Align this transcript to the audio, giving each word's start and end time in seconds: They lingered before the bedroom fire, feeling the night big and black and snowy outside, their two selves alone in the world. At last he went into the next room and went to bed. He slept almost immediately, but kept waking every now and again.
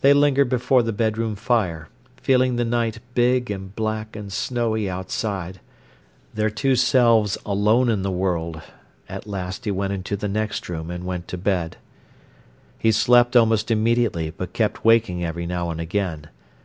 They 0.00 0.14
lingered 0.14 0.48
before 0.48 0.84
the 0.84 0.92
bedroom 0.92 1.34
fire, 1.34 1.88
feeling 2.18 2.54
the 2.54 2.64
night 2.64 3.00
big 3.16 3.50
and 3.50 3.74
black 3.74 4.14
and 4.14 4.32
snowy 4.32 4.88
outside, 4.88 5.58
their 6.34 6.50
two 6.50 6.76
selves 6.76 7.36
alone 7.44 7.88
in 7.88 8.02
the 8.02 8.12
world. 8.12 8.62
At 9.08 9.26
last 9.26 9.64
he 9.64 9.72
went 9.72 9.92
into 9.92 10.14
the 10.16 10.28
next 10.28 10.68
room 10.68 10.88
and 10.88 11.02
went 11.02 11.26
to 11.26 11.36
bed. 11.36 11.78
He 12.78 12.92
slept 12.92 13.34
almost 13.34 13.72
immediately, 13.72 14.30
but 14.30 14.52
kept 14.52 14.84
waking 14.84 15.24
every 15.24 15.46
now 15.48 15.68
and 15.70 15.80
again. 15.80 16.28